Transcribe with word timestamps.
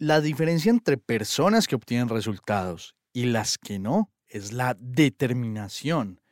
La 0.00 0.22
diferencia 0.22 0.70
entre 0.70 0.96
personas 0.96 1.68
que 1.68 1.74
obtienen 1.74 2.08
resultados 2.08 2.96
y 3.12 3.26
las 3.26 3.58
que 3.58 3.78
no 3.78 4.10
es 4.28 4.50
la 4.50 4.74
determinación. 4.80 6.22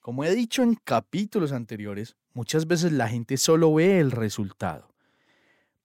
Como 0.00 0.24
he 0.24 0.34
dicho 0.34 0.62
en 0.62 0.76
capítulos 0.76 1.52
anteriores, 1.52 2.16
muchas 2.32 2.66
veces 2.66 2.90
la 2.90 3.10
gente 3.10 3.36
solo 3.36 3.74
ve 3.74 4.00
el 4.00 4.12
resultado, 4.12 4.94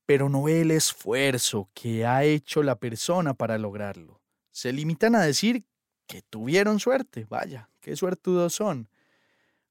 pero 0.06 0.30
no 0.30 0.44
ve 0.44 0.62
el 0.62 0.72
esfuerzo 0.72 1.70
que 1.74 2.06
ha 2.06 2.24
hecho 2.24 2.64
la 2.64 2.80
persona 2.80 3.34
para 3.34 3.58
lograrlo. 3.58 4.22
Se 4.52 4.72
limitan 4.72 5.14
a 5.14 5.24
decir 5.24 5.66
que 6.06 6.22
tuvieron 6.22 6.80
suerte, 6.80 7.28
vaya, 7.30 7.70
qué 7.82 7.98
suertudos 7.98 8.54
son. 8.54 8.88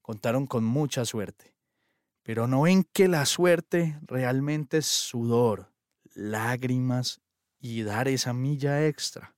Contaron 0.03 0.45
con 0.45 0.63
mucha 0.63 1.05
suerte, 1.05 1.55
pero 2.21 2.45
no 2.45 2.61
ven 2.61 2.83
que 2.93 3.07
la 3.07 3.25
suerte 3.25 3.99
realmente 4.03 4.77
es 4.77 4.85
sudor, 4.85 5.71
lágrimas 6.13 7.19
y 7.59 7.83
dar 7.83 8.07
esa 8.07 8.33
milla 8.33 8.85
extra. 8.87 9.35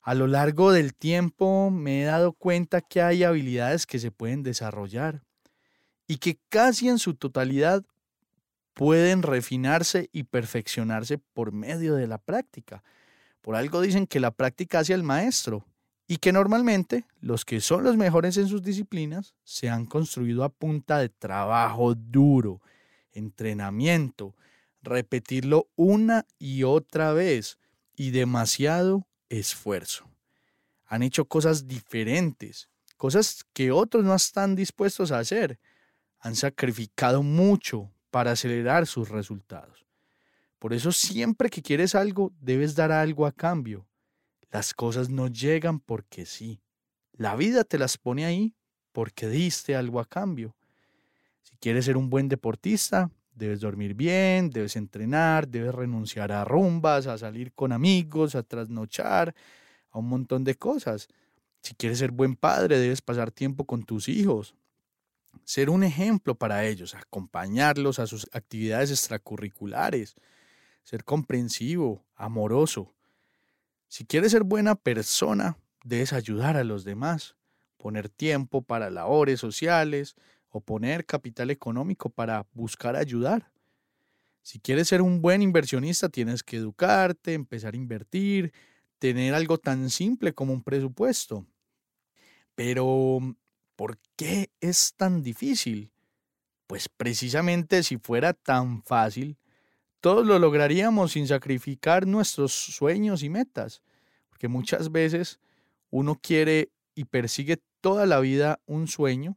A 0.00 0.14
lo 0.14 0.26
largo 0.26 0.70
del 0.70 0.94
tiempo 0.94 1.70
me 1.70 2.02
he 2.02 2.04
dado 2.04 2.32
cuenta 2.32 2.82
que 2.82 3.00
hay 3.00 3.24
habilidades 3.24 3.86
que 3.86 3.98
se 3.98 4.10
pueden 4.10 4.42
desarrollar 4.42 5.22
y 6.06 6.18
que 6.18 6.38
casi 6.50 6.88
en 6.88 6.98
su 6.98 7.14
totalidad 7.14 7.82
pueden 8.74 9.22
refinarse 9.22 10.10
y 10.12 10.24
perfeccionarse 10.24 11.18
por 11.18 11.52
medio 11.52 11.94
de 11.94 12.06
la 12.06 12.18
práctica. 12.18 12.82
Por 13.40 13.56
algo 13.56 13.80
dicen 13.80 14.06
que 14.06 14.20
la 14.20 14.30
práctica 14.30 14.80
hace 14.80 14.92
al 14.92 15.02
maestro 15.02 15.64
y 16.06 16.18
que 16.18 16.32
normalmente 16.32 17.06
los 17.20 17.44
que 17.44 17.60
son 17.60 17.84
los 17.84 17.96
mejores 17.96 18.36
en 18.36 18.48
sus 18.48 18.62
disciplinas 18.62 19.34
se 19.42 19.70
han 19.70 19.86
construido 19.86 20.44
a 20.44 20.50
punta 20.50 20.98
de 20.98 21.08
trabajo 21.08 21.94
duro, 21.94 22.60
entrenamiento, 23.12 24.34
repetirlo 24.84 25.68
una 25.76 26.26
y 26.38 26.62
otra 26.62 27.12
vez 27.12 27.58
y 27.96 28.10
demasiado 28.10 29.06
esfuerzo. 29.28 30.10
Han 30.86 31.02
hecho 31.02 31.24
cosas 31.24 31.66
diferentes, 31.66 32.68
cosas 32.96 33.44
que 33.52 33.72
otros 33.72 34.04
no 34.04 34.14
están 34.14 34.54
dispuestos 34.54 35.10
a 35.10 35.18
hacer. 35.18 35.58
Han 36.20 36.36
sacrificado 36.36 37.22
mucho 37.22 37.90
para 38.10 38.32
acelerar 38.32 38.86
sus 38.86 39.08
resultados. 39.08 39.84
Por 40.58 40.72
eso 40.72 40.92
siempre 40.92 41.50
que 41.50 41.62
quieres 41.62 41.94
algo, 41.94 42.32
debes 42.40 42.74
dar 42.74 42.92
algo 42.92 43.26
a 43.26 43.32
cambio. 43.32 43.86
Las 44.50 44.72
cosas 44.72 45.10
no 45.10 45.26
llegan 45.26 45.80
porque 45.80 46.26
sí. 46.26 46.60
La 47.12 47.36
vida 47.36 47.64
te 47.64 47.78
las 47.78 47.98
pone 47.98 48.24
ahí 48.24 48.54
porque 48.92 49.28
diste 49.28 49.74
algo 49.74 50.00
a 50.00 50.06
cambio. 50.06 50.56
Si 51.42 51.56
quieres 51.56 51.84
ser 51.84 51.96
un 51.96 52.08
buen 52.08 52.28
deportista, 52.28 53.10
Debes 53.34 53.60
dormir 53.60 53.94
bien, 53.94 54.50
debes 54.50 54.76
entrenar, 54.76 55.48
debes 55.48 55.74
renunciar 55.74 56.30
a 56.30 56.44
rumbas, 56.44 57.06
a 57.06 57.18
salir 57.18 57.52
con 57.52 57.72
amigos, 57.72 58.34
a 58.34 58.42
trasnochar, 58.42 59.34
a 59.90 59.98
un 59.98 60.08
montón 60.08 60.44
de 60.44 60.54
cosas. 60.54 61.08
Si 61.60 61.74
quieres 61.74 61.98
ser 61.98 62.12
buen 62.12 62.36
padre, 62.36 62.78
debes 62.78 63.02
pasar 63.02 63.30
tiempo 63.32 63.64
con 63.64 63.82
tus 63.82 64.08
hijos, 64.08 64.54
ser 65.44 65.70
un 65.70 65.82
ejemplo 65.82 66.36
para 66.36 66.64
ellos, 66.64 66.94
acompañarlos 66.94 67.98
a 67.98 68.06
sus 68.06 68.28
actividades 68.32 68.90
extracurriculares, 68.90 70.14
ser 70.84 71.04
comprensivo, 71.04 72.04
amoroso. 72.14 72.94
Si 73.88 74.04
quieres 74.04 74.32
ser 74.32 74.44
buena 74.44 74.74
persona, 74.74 75.56
debes 75.84 76.12
ayudar 76.12 76.56
a 76.56 76.64
los 76.64 76.84
demás, 76.84 77.36
poner 77.78 78.08
tiempo 78.08 78.62
para 78.62 78.90
labores 78.90 79.40
sociales, 79.40 80.14
o 80.54 80.60
poner 80.60 81.04
capital 81.04 81.50
económico 81.50 82.08
para 82.08 82.46
buscar 82.52 82.94
ayudar. 82.94 83.50
Si 84.40 84.60
quieres 84.60 84.86
ser 84.86 85.02
un 85.02 85.20
buen 85.20 85.42
inversionista, 85.42 86.08
tienes 86.08 86.44
que 86.44 86.58
educarte, 86.58 87.34
empezar 87.34 87.74
a 87.74 87.76
invertir, 87.76 88.52
tener 89.00 89.34
algo 89.34 89.58
tan 89.58 89.90
simple 89.90 90.32
como 90.32 90.52
un 90.52 90.62
presupuesto. 90.62 91.44
Pero, 92.54 93.18
¿por 93.74 93.98
qué 94.14 94.52
es 94.60 94.94
tan 94.96 95.24
difícil? 95.24 95.90
Pues 96.68 96.88
precisamente 96.88 97.82
si 97.82 97.96
fuera 97.96 98.32
tan 98.32 98.80
fácil, 98.84 99.36
todos 100.00 100.24
lo 100.24 100.38
lograríamos 100.38 101.12
sin 101.12 101.26
sacrificar 101.26 102.06
nuestros 102.06 102.52
sueños 102.52 103.24
y 103.24 103.28
metas. 103.28 103.82
Porque 104.28 104.46
muchas 104.46 104.92
veces 104.92 105.40
uno 105.90 106.14
quiere 106.22 106.70
y 106.94 107.06
persigue 107.06 107.60
toda 107.80 108.06
la 108.06 108.20
vida 108.20 108.60
un 108.66 108.86
sueño 108.86 109.36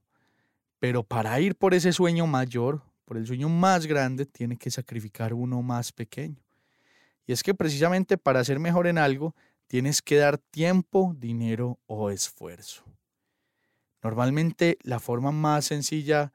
pero 0.79 1.03
para 1.03 1.39
ir 1.39 1.55
por 1.55 1.73
ese 1.73 1.91
sueño 1.91 2.27
mayor, 2.27 2.81
por 3.05 3.17
el 3.17 3.25
sueño 3.25 3.49
más 3.49 3.85
grande, 3.85 4.25
tiene 4.25 4.57
que 4.57 4.69
sacrificar 4.69 5.33
uno 5.33 5.61
más 5.61 5.91
pequeño. 5.91 6.43
Y 7.25 7.33
es 7.33 7.43
que 7.43 7.53
precisamente 7.53 8.17
para 8.17 8.43
ser 8.43 8.59
mejor 8.59 8.87
en 8.87 8.97
algo, 8.97 9.35
tienes 9.67 10.01
que 10.01 10.17
dar 10.17 10.37
tiempo, 10.37 11.15
dinero 11.17 11.79
o 11.87 12.09
esfuerzo. 12.09 12.83
Normalmente 14.01 14.77
la 14.81 14.99
forma 14.99 15.31
más 15.31 15.65
sencilla 15.65 16.31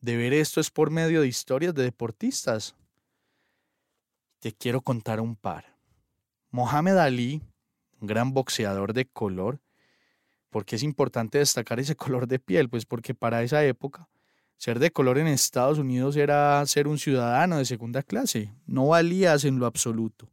de 0.00 0.16
ver 0.16 0.32
esto 0.34 0.60
es 0.60 0.70
por 0.70 0.90
medio 0.90 1.22
de 1.22 1.28
historias 1.28 1.74
de 1.74 1.82
deportistas. 1.82 2.74
Te 4.40 4.52
quiero 4.52 4.82
contar 4.82 5.20
un 5.20 5.36
par. 5.36 5.76
Mohamed 6.50 6.98
Ali, 6.98 7.42
un 8.00 8.06
gran 8.06 8.32
boxeador 8.32 8.92
de 8.92 9.06
color, 9.06 9.60
¿Por 10.50 10.64
qué 10.64 10.76
es 10.76 10.82
importante 10.82 11.38
destacar 11.38 11.80
ese 11.80 11.96
color 11.96 12.26
de 12.26 12.38
piel? 12.38 12.68
Pues 12.68 12.84
porque 12.86 13.14
para 13.14 13.42
esa 13.42 13.64
época 13.64 14.08
ser 14.56 14.78
de 14.78 14.90
color 14.90 15.18
en 15.18 15.26
Estados 15.26 15.78
Unidos 15.78 16.16
era 16.16 16.64
ser 16.66 16.88
un 16.88 16.98
ciudadano 16.98 17.58
de 17.58 17.64
segunda 17.64 18.02
clase, 18.02 18.54
no 18.66 18.88
valías 18.88 19.44
en 19.44 19.58
lo 19.58 19.66
absoluto. 19.66 20.30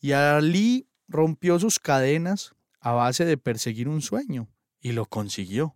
Y 0.00 0.12
Ali 0.12 0.86
rompió 1.08 1.58
sus 1.58 1.80
cadenas 1.80 2.54
a 2.80 2.92
base 2.92 3.24
de 3.24 3.36
perseguir 3.36 3.88
un 3.88 4.00
sueño 4.00 4.48
y 4.80 4.92
lo 4.92 5.06
consiguió. 5.06 5.74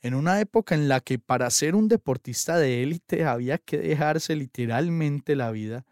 En 0.00 0.14
una 0.14 0.40
época 0.40 0.74
en 0.74 0.86
la 0.86 1.00
que 1.00 1.18
para 1.18 1.50
ser 1.50 1.74
un 1.74 1.88
deportista 1.88 2.58
de 2.58 2.82
élite 2.82 3.24
había 3.24 3.58
que 3.58 3.78
dejarse 3.78 4.36
literalmente 4.36 5.34
la 5.34 5.50
vida 5.50 5.86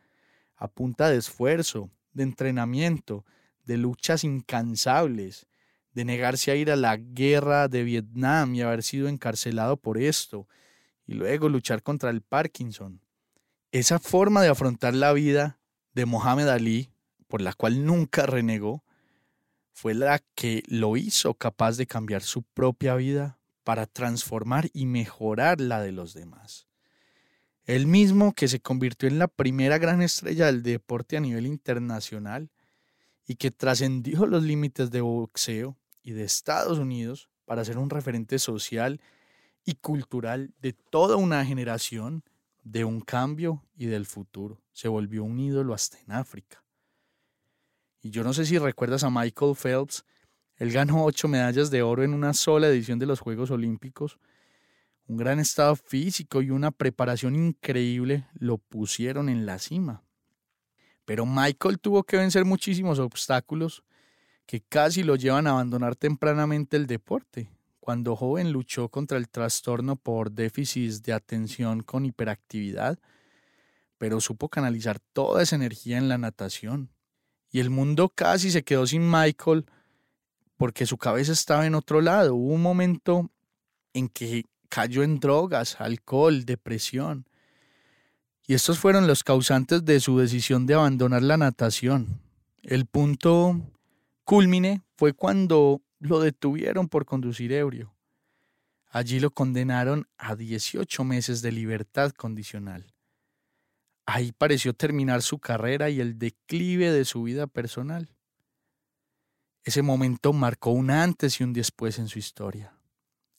a 0.54 0.68
punta 0.68 1.08
de 1.08 1.16
esfuerzo, 1.16 1.90
de 2.12 2.22
entrenamiento, 2.22 3.24
de 3.64 3.78
luchas 3.78 4.22
incansables, 4.22 5.46
de 5.94 6.04
negarse 6.04 6.50
a 6.50 6.56
ir 6.56 6.70
a 6.70 6.76
la 6.76 6.96
guerra 6.96 7.68
de 7.68 7.82
Vietnam 7.82 8.54
y 8.54 8.62
haber 8.62 8.82
sido 8.82 9.08
encarcelado 9.08 9.76
por 9.76 9.98
esto, 9.98 10.48
y 11.06 11.14
luego 11.14 11.48
luchar 11.48 11.82
contra 11.82 12.10
el 12.10 12.22
Parkinson. 12.22 13.00
Esa 13.72 13.98
forma 13.98 14.42
de 14.42 14.48
afrontar 14.48 14.94
la 14.94 15.12
vida 15.12 15.58
de 15.94 16.06
Mohamed 16.06 16.48
Ali, 16.48 16.92
por 17.28 17.40
la 17.40 17.52
cual 17.52 17.84
nunca 17.84 18.26
renegó, 18.26 18.84
fue 19.72 19.94
la 19.94 20.22
que 20.34 20.62
lo 20.66 20.96
hizo 20.96 21.34
capaz 21.34 21.76
de 21.76 21.86
cambiar 21.86 22.22
su 22.22 22.42
propia 22.42 22.94
vida 22.94 23.38
para 23.64 23.86
transformar 23.86 24.68
y 24.72 24.86
mejorar 24.86 25.60
la 25.60 25.80
de 25.80 25.92
los 25.92 26.14
demás. 26.14 26.66
El 27.64 27.86
mismo 27.86 28.34
que 28.34 28.48
se 28.48 28.60
convirtió 28.60 29.08
en 29.08 29.18
la 29.18 29.28
primera 29.28 29.78
gran 29.78 30.02
estrella 30.02 30.46
del 30.46 30.62
deporte 30.62 31.16
a 31.16 31.20
nivel 31.20 31.46
internacional 31.46 32.50
y 33.26 33.36
que 33.36 33.50
trascendió 33.50 34.26
los 34.26 34.42
límites 34.42 34.90
de 34.90 35.00
boxeo 35.00 35.78
y 36.02 36.12
de 36.12 36.24
Estados 36.24 36.78
Unidos 36.78 37.28
para 37.44 37.64
ser 37.64 37.78
un 37.78 37.90
referente 37.90 38.38
social 38.38 39.00
y 39.64 39.74
cultural 39.74 40.52
de 40.60 40.72
toda 40.72 41.16
una 41.16 41.44
generación, 41.44 42.24
de 42.64 42.84
un 42.84 43.00
cambio 43.00 43.64
y 43.74 43.86
del 43.86 44.06
futuro. 44.06 44.60
Se 44.72 44.88
volvió 44.88 45.24
un 45.24 45.38
ídolo 45.38 45.74
hasta 45.74 45.98
en 45.98 46.12
África. 46.12 46.64
Y 48.00 48.10
yo 48.10 48.24
no 48.24 48.32
sé 48.32 48.44
si 48.46 48.58
recuerdas 48.58 49.04
a 49.04 49.10
Michael 49.10 49.54
Phelps, 49.54 50.04
él 50.56 50.70
ganó 50.72 51.04
ocho 51.04 51.28
medallas 51.28 51.70
de 51.70 51.82
oro 51.82 52.02
en 52.02 52.14
una 52.14 52.34
sola 52.34 52.68
edición 52.68 52.98
de 52.98 53.06
los 53.06 53.20
Juegos 53.20 53.50
Olímpicos. 53.50 54.18
Un 55.06 55.16
gran 55.16 55.38
estado 55.38 55.76
físico 55.76 56.42
y 56.42 56.50
una 56.50 56.70
preparación 56.70 57.34
increíble 57.34 58.26
lo 58.34 58.58
pusieron 58.58 59.28
en 59.28 59.46
la 59.46 59.58
cima. 59.58 60.04
Pero 61.04 61.26
Michael 61.26 61.80
tuvo 61.80 62.04
que 62.04 62.16
vencer 62.16 62.44
muchísimos 62.44 62.98
obstáculos 62.98 63.82
que 64.52 64.60
casi 64.60 65.02
lo 65.02 65.16
llevan 65.16 65.46
a 65.46 65.52
abandonar 65.52 65.96
tempranamente 65.96 66.76
el 66.76 66.86
deporte. 66.86 67.48
Cuando 67.80 68.16
joven 68.16 68.52
luchó 68.52 68.90
contra 68.90 69.16
el 69.16 69.30
trastorno 69.30 69.96
por 69.96 70.30
déficit 70.30 71.02
de 71.02 71.14
atención 71.14 71.82
con 71.82 72.04
hiperactividad, 72.04 72.98
pero 73.96 74.20
supo 74.20 74.50
canalizar 74.50 74.98
toda 75.14 75.42
esa 75.42 75.56
energía 75.56 75.96
en 75.96 76.10
la 76.10 76.18
natación. 76.18 76.90
Y 77.50 77.60
el 77.60 77.70
mundo 77.70 78.10
casi 78.10 78.50
se 78.50 78.62
quedó 78.62 78.86
sin 78.86 79.10
Michael 79.10 79.64
porque 80.58 80.84
su 80.84 80.98
cabeza 80.98 81.32
estaba 81.32 81.66
en 81.66 81.74
otro 81.74 82.02
lado. 82.02 82.34
Hubo 82.34 82.52
un 82.52 82.60
momento 82.60 83.30
en 83.94 84.10
que 84.10 84.44
cayó 84.68 85.02
en 85.02 85.18
drogas, 85.18 85.80
alcohol, 85.80 86.44
depresión. 86.44 87.26
Y 88.46 88.52
estos 88.52 88.78
fueron 88.78 89.06
los 89.06 89.24
causantes 89.24 89.82
de 89.86 89.98
su 89.98 90.18
decisión 90.18 90.66
de 90.66 90.74
abandonar 90.74 91.22
la 91.22 91.38
natación. 91.38 92.20
El 92.62 92.84
punto 92.84 93.58
culmine 94.24 94.82
fue 94.96 95.12
cuando 95.12 95.82
lo 95.98 96.20
detuvieron 96.20 96.88
por 96.88 97.04
conducir 97.04 97.52
ebrio. 97.52 97.94
Allí 98.90 99.20
lo 99.20 99.30
condenaron 99.30 100.06
a 100.18 100.36
18 100.36 101.04
meses 101.04 101.40
de 101.40 101.52
libertad 101.52 102.12
condicional. 102.12 102.92
Ahí 104.04 104.32
pareció 104.32 104.74
terminar 104.74 105.22
su 105.22 105.38
carrera 105.38 105.88
y 105.88 106.00
el 106.00 106.18
declive 106.18 106.90
de 106.90 107.04
su 107.04 107.22
vida 107.22 107.46
personal. 107.46 108.10
Ese 109.64 109.80
momento 109.80 110.32
marcó 110.32 110.72
un 110.72 110.90
antes 110.90 111.40
y 111.40 111.44
un 111.44 111.52
después 111.52 111.98
en 111.98 112.08
su 112.08 112.18
historia. 112.18 112.74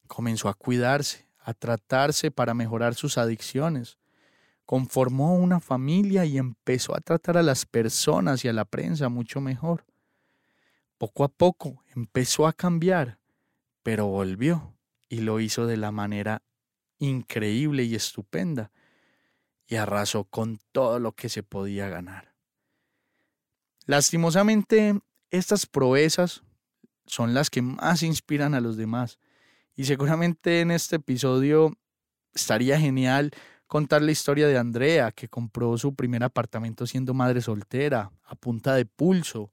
Comenzó 0.07 0.47
a 0.47 0.53
cuidarse, 0.53 1.27
a 1.37 1.53
tratarse 1.53 2.31
para 2.31 2.53
mejorar 2.53 2.95
sus 2.95 3.17
adicciones. 3.17 3.99
Conformó 4.65 5.35
una 5.35 5.59
familia 5.59 6.23
y 6.23 6.37
empezó 6.37 6.95
a 6.95 7.01
tratar 7.01 7.37
a 7.37 7.43
las 7.43 7.65
personas 7.65 8.45
y 8.45 8.47
a 8.47 8.53
la 8.53 8.63
prensa 8.63 9.09
mucho 9.09 9.41
mejor. 9.41 9.85
Poco 11.03 11.25
a 11.25 11.27
poco 11.27 11.83
empezó 11.97 12.47
a 12.47 12.53
cambiar, 12.53 13.19
pero 13.83 14.07
volvió 14.07 14.77
y 15.09 15.19
lo 15.19 15.41
hizo 15.41 15.67
de 15.67 15.75
la 15.75 15.91
manera 15.91 16.43
increíble 16.97 17.83
y 17.83 17.93
estupenda 17.93 18.71
y 19.67 19.75
arrasó 19.75 20.23
con 20.23 20.61
todo 20.71 20.99
lo 20.99 21.11
que 21.11 21.27
se 21.27 21.43
podía 21.43 21.89
ganar. 21.89 22.33
Lastimosamente, 23.85 24.97
estas 25.29 25.65
proezas 25.65 26.43
son 27.05 27.33
las 27.33 27.49
que 27.49 27.61
más 27.61 28.01
inspiran 28.01 28.53
a 28.53 28.61
los 28.61 28.77
demás 28.77 29.19
y 29.75 29.83
seguramente 29.83 30.61
en 30.61 30.71
este 30.71 30.95
episodio 30.95 31.77
estaría 32.33 32.79
genial 32.79 33.31
contar 33.67 34.01
la 34.03 34.13
historia 34.13 34.47
de 34.47 34.57
Andrea, 34.57 35.11
que 35.11 35.27
compró 35.27 35.77
su 35.77 35.95
primer 35.95 36.23
apartamento 36.23 36.87
siendo 36.87 37.13
madre 37.13 37.41
soltera, 37.41 38.09
a 38.23 38.35
punta 38.35 38.73
de 38.75 38.85
pulso, 38.85 39.51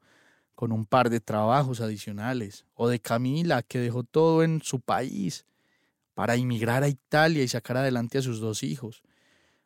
con 0.61 0.73
un 0.73 0.85
par 0.85 1.09
de 1.09 1.21
trabajos 1.21 1.81
adicionales, 1.81 2.67
o 2.75 2.91
de 2.91 3.01
Camila, 3.01 3.62
que 3.62 3.79
dejó 3.79 4.03
todo 4.03 4.43
en 4.43 4.61
su 4.61 4.79
país 4.79 5.47
para 6.12 6.35
emigrar 6.35 6.83
a 6.83 6.89
Italia 6.89 7.43
y 7.43 7.49
sacar 7.49 7.79
adelante 7.79 8.19
a 8.19 8.23
sus 8.23 8.41
dos 8.41 8.62
hijos, 8.62 9.03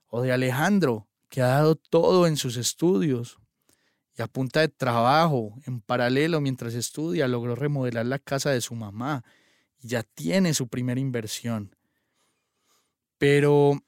o 0.06 0.22
de 0.22 0.30
Alejandro, 0.30 1.08
que 1.30 1.42
ha 1.42 1.48
dado 1.48 1.74
todo 1.74 2.28
en 2.28 2.36
sus 2.36 2.56
estudios 2.56 3.40
y 4.16 4.22
a 4.22 4.28
punta 4.28 4.60
de 4.60 4.68
trabajo, 4.68 5.58
en 5.66 5.80
paralelo 5.80 6.40
mientras 6.40 6.74
estudia, 6.74 7.26
logró 7.26 7.56
remodelar 7.56 8.06
la 8.06 8.20
casa 8.20 8.50
de 8.50 8.60
su 8.60 8.76
mamá 8.76 9.24
y 9.82 9.88
ya 9.88 10.04
tiene 10.04 10.54
su 10.54 10.68
primera 10.68 11.00
inversión. 11.00 11.74
Pero 13.18 13.82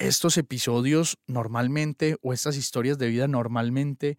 estos 0.00 0.38
episodios 0.38 1.18
normalmente, 1.28 2.16
o 2.20 2.32
estas 2.32 2.56
historias 2.56 2.98
de 2.98 3.10
vida 3.10 3.28
normalmente, 3.28 4.18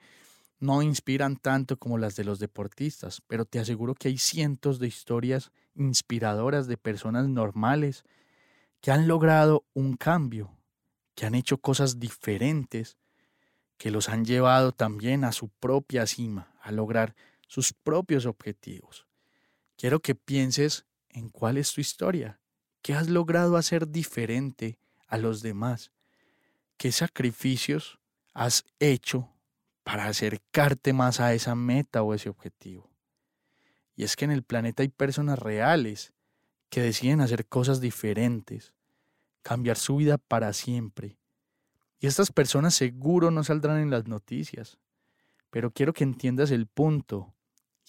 no 0.59 0.81
inspiran 0.81 1.37
tanto 1.37 1.77
como 1.77 1.97
las 1.97 2.15
de 2.15 2.23
los 2.23 2.39
deportistas, 2.39 3.21
pero 3.27 3.45
te 3.45 3.59
aseguro 3.59 3.93
que 3.93 4.07
hay 4.07 4.17
cientos 4.17 4.79
de 4.79 4.87
historias 4.87 5.51
inspiradoras 5.75 6.67
de 6.67 6.77
personas 6.77 7.27
normales 7.27 8.03
que 8.81 8.91
han 8.91 9.07
logrado 9.07 9.65
un 9.73 9.95
cambio 9.95 10.57
que 11.17 11.25
han 11.25 11.33
hecho 11.33 11.57
cosas 11.57 11.99
diferentes, 11.99 12.95
que 13.79 13.89
los 13.89 14.07
han 14.07 14.23
llevado 14.23 14.71
también 14.71 15.23
a 15.23 15.31
su 15.31 15.49
propia 15.49 16.05
cima, 16.05 16.53
a 16.61 16.71
lograr 16.71 17.15
sus 17.47 17.73
propios 17.73 18.27
objetivos. 18.27 19.07
Quiero 19.77 19.99
que 19.99 20.13
pienses 20.13 20.85
en 21.09 21.29
cuál 21.29 21.57
es 21.57 21.73
tu 21.73 21.81
historia, 21.81 22.39
qué 22.83 22.93
has 22.93 23.09
logrado 23.09 23.57
hacer 23.57 23.87
diferente 23.87 24.77
a 25.07 25.17
los 25.17 25.41
demás, 25.41 25.91
qué 26.77 26.91
sacrificios 26.91 27.99
has 28.35 28.63
hecho 28.79 29.27
para 29.87 30.07
acercarte 30.07 30.91
más 30.91 31.21
a 31.21 31.33
esa 31.33 31.55
meta 31.55 32.03
o 32.03 32.13
ese 32.13 32.27
objetivo. 32.27 32.91
Y 33.95 34.03
es 34.03 34.17
que 34.17 34.25
en 34.25 34.31
el 34.31 34.43
planeta 34.43 34.83
hay 34.83 34.89
personas 34.89 35.39
reales 35.39 36.11
que 36.69 36.81
deciden 36.81 37.21
hacer 37.21 37.45
cosas 37.45 37.79
diferentes, 37.79 38.73
cambiar 39.43 39.77
su 39.77 39.95
vida 39.95 40.17
para 40.17 40.51
siempre. 40.51 41.17
Y 42.01 42.07
estas 42.07 42.33
personas 42.33 42.75
seguro 42.75 43.31
no 43.31 43.45
saldrán 43.45 43.77
en 43.77 43.89
las 43.89 44.09
noticias. 44.09 44.77
Pero 45.51 45.71
quiero 45.71 45.93
que 45.93 46.03
entiendas 46.03 46.51
el 46.51 46.67
punto. 46.67 47.33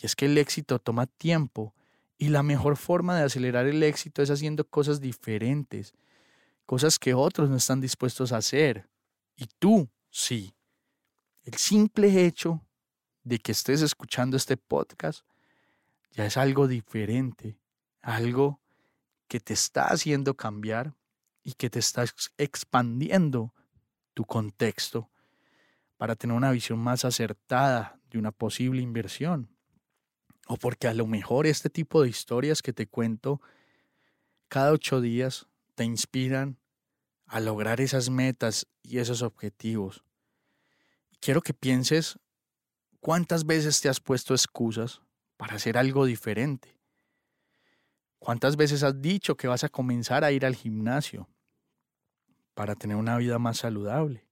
Y 0.01 0.07
es 0.07 0.15
que 0.15 0.27
el 0.27 0.39
éxito 0.39 0.79
toma 0.79 1.07
tiempo. 1.07 1.75
Y 2.17 2.29
la 2.29 2.45
mejor 2.45 2.77
forma 2.77 3.19
de 3.19 3.25
acelerar 3.25 3.67
el 3.67 3.83
éxito 3.83 4.23
es 4.23 4.31
haciendo 4.31 4.65
cosas 4.69 5.01
diferentes. 5.01 5.95
Cosas 6.65 7.01
que 7.01 7.15
otros 7.15 7.51
no 7.51 7.57
están 7.57 7.81
dispuestos 7.81 8.31
a 8.31 8.37
hacer. 8.37 8.89
Y 9.35 9.49
tú, 9.59 9.91
sí. 10.11 10.55
El 11.49 11.55
simple 11.55 12.27
hecho 12.27 12.63
de 13.25 13.39
que 13.39 13.53
estés 13.53 13.81
escuchando 13.81 14.37
este 14.37 14.59
podcast 14.59 15.25
ya 16.11 16.27
es 16.27 16.37
algo 16.37 16.69
diferente. 16.69 17.59
Algo 18.03 18.61
que 19.29 19.41
te 19.41 19.55
está 19.55 19.87
haciendo 19.87 20.37
cambiar 20.37 20.95
y 21.43 21.55
que 21.55 21.71
te 21.71 21.79
estás 21.79 22.13
expandiendo 22.37 23.55
tu 24.13 24.27
contexto 24.27 25.09
para 25.97 26.17
tener 26.17 26.37
una 26.37 26.51
visión 26.51 26.81
más 26.81 27.07
acertada 27.07 27.99
de 28.11 28.19
una 28.19 28.31
posible 28.31 28.83
inversión. 28.83 29.49
O 30.49 30.59
porque 30.59 30.87
a 30.87 30.93
lo 30.93 31.07
mejor 31.07 31.47
este 31.47 31.71
tipo 31.71 32.03
de 32.03 32.11
historias 32.11 32.61
que 32.61 32.75
te 32.75 32.89
cuento 32.89 33.41
cada 34.49 34.71
ocho 34.71 35.01
días 35.01 35.47
te 35.77 35.85
inspiran 35.85 36.59
a 37.25 37.41
lograr 37.41 37.81
esas 37.81 38.11
metas 38.11 38.67
y 38.83 38.99
esos 38.99 39.23
objetivos. 39.23 40.05
Quiero 41.21 41.41
que 41.43 41.55
pienses 41.55 42.19
cuántas 43.01 43.45
veces 43.45 43.81
te 43.81 43.89
has 43.89 44.01
puesto 44.01 44.35
excusas 44.35 45.03
para 45.37 45.57
hacer 45.57 45.77
algo 45.79 46.05
diferente. 46.05 46.77
¿Cuántas 48.19 48.57
veces 48.57 48.83
has 48.83 49.01
dicho 49.01 49.37
que 49.37 49.49
vas 49.49 49.65
a 49.65 49.69
comenzar 49.69 50.25
a 50.25 50.33
ir 50.33 50.45
al 50.45 50.57
gimnasio? 50.57 51.29
para 52.59 52.75
tener 52.75 52.97
una 52.97 53.17
vida 53.19 53.39
más 53.39 53.59
saludable? 53.59 54.27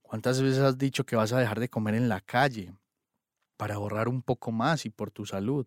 ¿Cuántas 0.00 0.40
veces 0.40 0.60
has 0.60 0.78
dicho 0.78 1.04
que 1.04 1.16
vas 1.16 1.34
a 1.34 1.38
dejar 1.38 1.60
de 1.60 1.68
comer 1.68 1.94
en 1.94 2.08
la 2.08 2.22
calle 2.22 2.74
para 3.58 3.74
ahorrar 3.74 4.08
un 4.08 4.22
poco 4.22 4.50
más 4.52 4.86
y 4.86 4.88
por 4.88 5.10
tu 5.10 5.26
salud? 5.26 5.66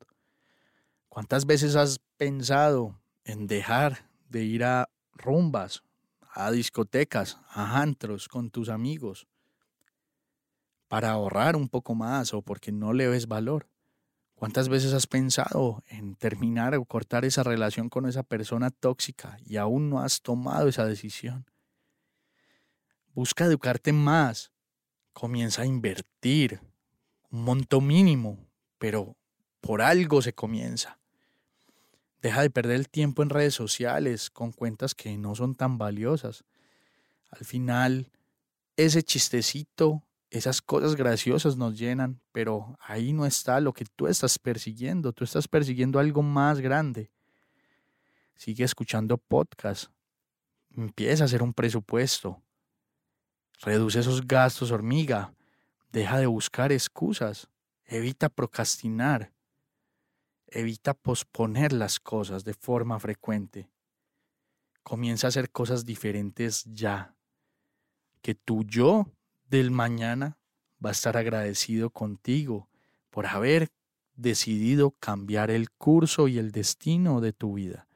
¿Cuántas 1.10 1.46
veces 1.46 1.76
has 1.76 2.00
pensado 2.18 3.00
en 3.24 3.46
dejar 3.46 4.10
de 4.30 4.46
ir 4.46 4.64
a 4.64 4.90
rumbas, 5.14 5.84
a 6.22 6.50
discotecas, 6.50 7.38
a 7.50 7.80
antros 7.80 8.28
con 8.28 8.50
tus 8.50 8.70
amigos 8.70 9.28
para 10.88 11.12
ahorrar 11.12 11.56
un 11.56 11.70
poco 11.70 11.96
más 11.96 12.34
o 12.34 12.42
porque 12.42 12.72
no 12.72 12.94
le 12.94 13.08
ves 13.08 13.28
valor? 13.28 13.68
¿Cuántas 14.36 14.68
veces 14.68 14.94
has 14.94 15.08
pensado 15.08 15.82
en 15.88 16.16
terminar 16.16 16.76
o 16.76 16.84
cortar 16.84 17.24
esa 17.24 17.44
relación 17.44 17.90
con 17.90 18.06
esa 18.06 18.22
persona 18.22 18.70
tóxica 18.70 19.38
y 19.46 19.56
aún 19.56 19.90
no 19.90 20.02
has 20.02 20.22
tomado 20.22 20.68
esa 20.68 20.86
decisión? 20.86 21.46
Busca 23.14 23.46
educarte 23.46 23.94
más. 23.94 24.52
Comienza 25.14 25.62
a 25.62 25.66
invertir. 25.66 26.60
Un 27.32 27.44
monto 27.44 27.80
mínimo, 27.80 28.38
pero 28.78 29.16
por 29.62 29.82
algo 29.82 30.22
se 30.22 30.34
comienza. 30.34 31.00
Deja 32.22 32.42
de 32.42 32.50
perder 32.50 32.76
el 32.76 32.90
tiempo 32.90 33.24
en 33.24 33.30
redes 33.30 33.54
sociales 33.54 34.30
con 34.30 34.52
cuentas 34.52 34.96
que 34.96 35.18
no 35.18 35.36
son 35.36 35.56
tan 35.56 35.78
valiosas. 35.78 36.44
Al 37.30 37.46
final, 37.46 38.12
ese 38.78 39.04
chistecito, 39.04 40.04
esas 40.30 40.62
cosas 40.62 40.96
graciosas 40.96 41.56
nos 41.58 41.78
llenan, 41.78 42.20
pero 42.32 42.78
ahí 42.82 43.14
no 43.14 43.26
está 43.26 43.60
lo 43.60 43.74
que 43.74 43.86
tú 43.86 44.08
estás 44.08 44.40
persiguiendo. 44.40 45.14
Tú 45.14 45.24
estás 45.24 45.48
persiguiendo 45.48 46.00
algo 46.00 46.22
más 46.22 46.60
grande. 46.60 47.12
sigue 48.36 48.66
escuchando 48.66 49.18
podcast, 49.18 49.90
empieza 50.76 51.24
a 51.24 51.26
hacer 51.26 51.42
un 51.42 51.54
presupuesto, 51.54 52.42
reduce 53.62 54.00
esos 54.00 54.28
gastos 54.28 54.72
hormiga, 54.72 55.34
deja 55.94 56.18
de 56.18 56.26
buscar 56.26 56.74
excusas, 56.74 57.48
evita 57.86 58.28
procrastinar, 58.28 59.32
evita 60.48 60.94
posponer 60.94 61.72
las 61.72 61.98
cosas 61.98 62.44
de 62.44 62.54
forma 62.54 63.00
frecuente. 63.00 63.70
Comienza 64.84 65.28
a 65.28 65.30
hacer 65.30 65.50
cosas 65.50 65.86
diferentes 65.86 66.66
ya, 66.66 67.16
que 68.22 68.36
tu 68.36 68.66
yo 68.66 69.06
del 69.56 69.72
mañana 69.72 70.38
va 70.84 70.90
a 70.90 70.92
estar 70.92 71.18
agradecido 71.18 71.90
contigo 71.90 72.70
por 73.10 73.26
haber 73.26 73.70
decidido 74.16 74.92
cambiar 74.92 75.50
el 75.50 75.72
curso 75.72 76.28
y 76.28 76.38
el 76.38 76.52
destino 76.52 77.22
de 77.22 77.34
tu 77.34 77.54
vida, 77.54 77.88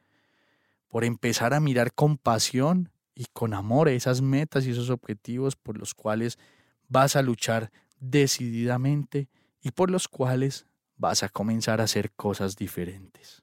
por 0.88 1.04
empezar 1.04 1.54
a 1.54 1.60
mirar 1.60 1.92
con 1.92 2.16
pasión 2.16 2.90
y 3.14 3.26
con 3.32 3.54
amor 3.54 3.88
esas 3.88 4.22
metas 4.22 4.66
y 4.66 4.70
esos 4.70 4.90
objetivos 4.90 5.56
por 5.56 5.76
los 5.76 5.94
cuales 5.94 6.38
vas 6.88 7.16
a 7.16 7.22
luchar 7.22 7.70
decididamente 7.98 9.28
y 9.60 9.72
por 9.72 9.90
los 9.90 10.08
cuales 10.08 10.66
vas 10.96 11.22
a 11.22 11.28
comenzar 11.28 11.80
a 11.80 11.84
hacer 11.84 12.10
cosas 12.12 12.56
diferentes. 12.56 13.42